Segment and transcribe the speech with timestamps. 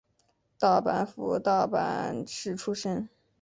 [0.57, 3.07] 大阪府大阪市出身。